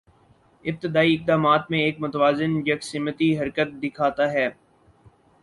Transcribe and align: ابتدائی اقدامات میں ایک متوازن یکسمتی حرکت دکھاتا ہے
ابتدائی 0.65 1.13
اقدامات 1.15 1.69
میں 1.71 1.79
ایک 1.79 1.99
متوازن 1.99 2.57
یکسمتی 2.67 3.37
حرکت 3.39 3.81
دکھاتا 3.83 4.31
ہے 4.33 4.47